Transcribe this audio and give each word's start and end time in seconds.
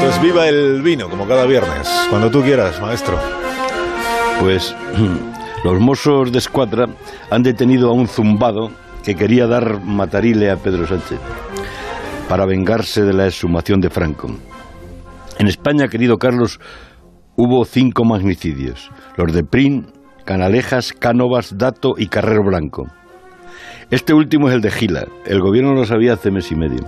Pues 0.00 0.22
viva 0.22 0.48
el 0.48 0.82
vino, 0.82 1.08
como 1.08 1.26
cada 1.26 1.46
viernes. 1.46 1.88
Cuando 2.10 2.30
tú 2.30 2.42
quieras, 2.42 2.80
maestro. 2.80 3.18
Pues 4.40 4.74
los 5.64 5.80
mozos 5.80 6.32
de 6.32 6.38
escuadra 6.38 6.86
han 7.30 7.42
detenido 7.42 7.90
a 7.90 7.92
un 7.92 8.06
zumbado 8.06 8.70
que 9.02 9.14
quería 9.14 9.46
dar 9.46 9.80
matarile 9.82 10.50
a 10.50 10.56
Pedro 10.56 10.86
Sánchez 10.86 11.18
para 12.28 12.46
vengarse 12.46 13.02
de 13.02 13.12
la 13.12 13.26
exhumación 13.26 13.80
de 13.80 13.90
Franco. 13.90 14.28
En 15.38 15.46
España, 15.46 15.88
querido 15.88 16.16
Carlos, 16.18 16.58
hubo 17.36 17.64
cinco 17.64 18.04
magnicidios. 18.04 18.90
Los 19.16 19.32
de 19.32 19.44
Prin, 19.44 19.86
Canalejas, 20.24 20.92
Cánovas, 20.92 21.56
Dato 21.56 21.94
y 21.96 22.08
Carrero 22.08 22.42
Blanco. 22.42 22.86
Este 23.90 24.12
último 24.12 24.48
es 24.48 24.54
el 24.54 24.60
de 24.60 24.70
Gila. 24.70 25.06
El 25.24 25.40
gobierno 25.40 25.74
lo 25.74 25.84
sabía 25.84 26.14
hace 26.14 26.30
mes 26.30 26.50
y 26.50 26.56
medio. 26.56 26.84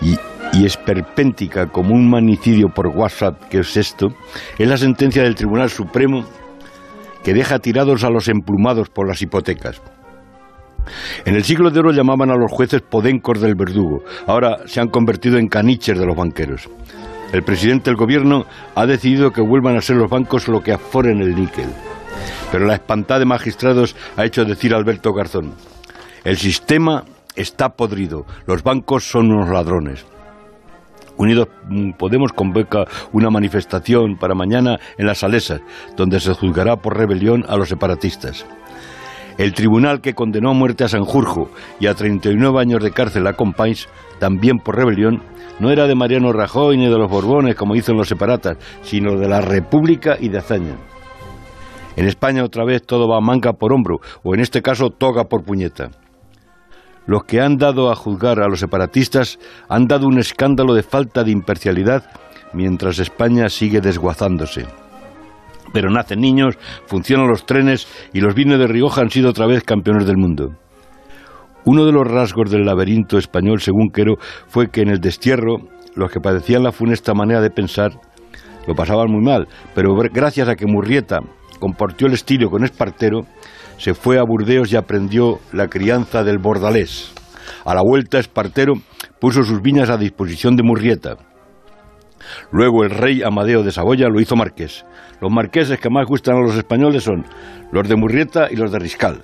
Y, 0.00 0.16
y 0.52 0.64
esperpéntica 0.64 1.66
como 1.66 1.94
un 1.94 2.08
manicidio 2.08 2.68
por 2.68 2.88
WhatsApp, 2.88 3.48
que 3.48 3.60
es 3.60 3.76
esto, 3.76 4.08
es 4.58 4.68
la 4.68 4.76
sentencia 4.76 5.22
del 5.22 5.34
Tribunal 5.34 5.70
Supremo 5.70 6.24
que 7.22 7.34
deja 7.34 7.58
tirados 7.58 8.04
a 8.04 8.10
los 8.10 8.28
emplumados 8.28 8.88
por 8.88 9.06
las 9.06 9.20
hipotecas. 9.20 9.82
En 11.24 11.34
el 11.34 11.44
siglo 11.44 11.70
de 11.70 11.80
oro 11.80 11.92
llamaban 11.92 12.30
a 12.30 12.36
los 12.36 12.50
jueces 12.50 12.80
podencos 12.80 13.40
del 13.40 13.54
verdugo. 13.54 14.02
Ahora 14.26 14.66
se 14.66 14.80
han 14.80 14.88
convertido 14.88 15.36
en 15.38 15.48
caniches 15.48 15.98
de 15.98 16.06
los 16.06 16.16
banqueros. 16.16 16.68
El 17.32 17.42
presidente 17.42 17.90
del 17.90 17.96
gobierno 17.96 18.46
ha 18.74 18.86
decidido 18.86 19.32
que 19.32 19.42
vuelvan 19.42 19.76
a 19.76 19.82
ser 19.82 19.96
los 19.96 20.08
bancos 20.08 20.48
lo 20.48 20.62
que 20.62 20.72
aforen 20.72 21.20
el 21.20 21.34
níquel. 21.34 21.68
Pero 22.50 22.64
la 22.64 22.74
espantada 22.74 23.20
de 23.20 23.26
magistrados 23.26 23.94
ha 24.16 24.24
hecho 24.24 24.44
decir 24.44 24.72
a 24.72 24.78
Alberto 24.78 25.12
Garzón, 25.12 25.52
el 26.24 26.38
sistema 26.38 27.04
está 27.36 27.68
podrido, 27.68 28.24
los 28.46 28.62
bancos 28.62 29.04
son 29.04 29.30
unos 29.30 29.50
ladrones. 29.50 30.06
Unidos 31.18 31.48
Podemos 31.98 32.32
convoca 32.32 32.84
una 33.12 33.28
manifestación 33.28 34.16
para 34.16 34.34
mañana 34.34 34.78
en 34.96 35.06
las 35.06 35.18
Salesas, 35.18 35.60
donde 35.96 36.20
se 36.20 36.32
juzgará 36.32 36.76
por 36.76 36.96
rebelión 36.96 37.44
a 37.48 37.56
los 37.56 37.68
separatistas. 37.68 38.46
El 39.36 39.52
tribunal 39.52 40.00
que 40.00 40.14
condenó 40.14 40.50
a 40.50 40.54
muerte 40.54 40.84
a 40.84 40.88
Sanjurjo 40.88 41.50
y 41.78 41.86
a 41.86 41.94
39 41.94 42.60
años 42.60 42.82
de 42.82 42.90
cárcel 42.90 43.26
a 43.26 43.34
Companys, 43.34 43.88
también 44.18 44.58
por 44.58 44.76
rebelión, 44.76 45.22
no 45.60 45.70
era 45.70 45.86
de 45.86 45.94
Mariano 45.94 46.32
Rajoy 46.32 46.76
ni 46.76 46.88
de 46.88 46.98
los 46.98 47.10
Borbones, 47.10 47.54
como 47.54 47.74
dicen 47.74 47.96
los 47.96 48.08
separatas, 48.08 48.56
sino 48.82 49.16
de 49.16 49.28
la 49.28 49.40
República 49.40 50.16
y 50.18 50.28
de 50.28 50.38
Azaña. 50.38 50.76
En 51.96 52.06
España 52.06 52.44
otra 52.44 52.64
vez 52.64 52.82
todo 52.84 53.08
va 53.08 53.20
manca 53.20 53.52
por 53.52 53.72
hombro, 53.72 54.00
o 54.22 54.34
en 54.34 54.40
este 54.40 54.62
caso 54.62 54.90
toga 54.90 55.24
por 55.24 55.44
puñeta. 55.44 55.90
Los 57.08 57.24
que 57.24 57.40
han 57.40 57.56
dado 57.56 57.90
a 57.90 57.94
juzgar 57.94 58.38
a 58.38 58.48
los 58.48 58.60
separatistas 58.60 59.38
han 59.70 59.86
dado 59.86 60.06
un 60.06 60.18
escándalo 60.18 60.74
de 60.74 60.82
falta 60.82 61.24
de 61.24 61.30
imparcialidad 61.30 62.04
mientras 62.52 62.98
España 62.98 63.48
sigue 63.48 63.80
desguazándose. 63.80 64.66
Pero 65.72 65.88
nacen 65.88 66.20
niños, 66.20 66.58
funcionan 66.84 67.28
los 67.28 67.46
trenes 67.46 67.88
y 68.12 68.20
los 68.20 68.34
vinos 68.34 68.58
de 68.58 68.66
Rioja 68.66 69.00
han 69.00 69.08
sido 69.08 69.30
otra 69.30 69.46
vez 69.46 69.64
campeones 69.64 70.06
del 70.06 70.18
mundo. 70.18 70.50
Uno 71.64 71.86
de 71.86 71.92
los 71.92 72.06
rasgos 72.06 72.50
del 72.50 72.66
laberinto 72.66 73.16
español, 73.16 73.62
según 73.62 73.88
Quero, 73.88 74.16
fue 74.46 74.68
que 74.68 74.82
en 74.82 74.90
el 74.90 75.00
destierro 75.00 75.56
los 75.94 76.10
que 76.10 76.20
padecían 76.20 76.62
la 76.62 76.72
funesta 76.72 77.14
manera 77.14 77.40
de 77.40 77.48
pensar 77.48 77.92
lo 78.66 78.74
pasaban 78.74 79.10
muy 79.10 79.24
mal, 79.24 79.48
pero 79.74 79.94
gracias 80.12 80.46
a 80.46 80.56
que 80.56 80.66
Murrieta 80.66 81.20
compartió 81.58 82.06
el 82.06 82.14
estilo 82.14 82.50
con 82.50 82.64
Espartero, 82.64 83.26
se 83.76 83.94
fue 83.94 84.18
a 84.18 84.22
Burdeos 84.22 84.72
y 84.72 84.76
aprendió 84.76 85.38
la 85.52 85.68
crianza 85.68 86.24
del 86.24 86.38
bordalés. 86.38 87.12
A 87.64 87.74
la 87.74 87.82
vuelta, 87.82 88.18
Espartero 88.18 88.74
puso 89.20 89.42
sus 89.42 89.62
viñas 89.62 89.90
a 89.90 89.96
disposición 89.96 90.56
de 90.56 90.62
Murrieta. 90.62 91.16
Luego 92.50 92.84
el 92.84 92.90
rey 92.90 93.22
Amadeo 93.22 93.62
de 93.62 93.72
Saboya 93.72 94.08
lo 94.08 94.20
hizo 94.20 94.36
marqués. 94.36 94.84
Los 95.20 95.32
marqueses 95.32 95.80
que 95.80 95.90
más 95.90 96.06
gustan 96.06 96.36
a 96.36 96.40
los 96.40 96.56
españoles 96.56 97.04
son 97.04 97.24
los 97.72 97.88
de 97.88 97.96
Murrieta 97.96 98.48
y 98.50 98.56
los 98.56 98.72
de 98.72 98.78
Riscal. 98.78 99.22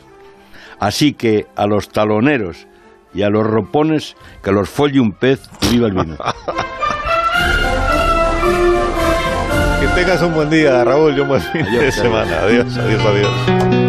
Así 0.79 1.13
que 1.13 1.47
a 1.57 1.67
los 1.67 1.89
taloneros 1.89 2.67
y 3.13 3.23
a 3.23 3.29
los 3.29 3.47
ropones 3.47 4.17
que 4.43 4.53
los 4.53 4.69
folle 4.69 5.01
un 5.01 5.13
pez 5.13 5.49
y 5.63 5.75
viva 5.75 5.89
el 5.89 5.95
vino. 5.95 6.17
que 9.87 10.01
tengas 10.01 10.23
un 10.23 10.33
buen 10.33 10.49
día, 10.49 10.83
Raúl, 10.83 11.15
yo 11.15 11.27
buen 11.27 11.43
fin 11.43 11.65
de 11.65 11.93
semana. 11.93 12.41
Adiós, 12.41 12.77
adiós, 12.79 13.05
adiós. 13.05 13.84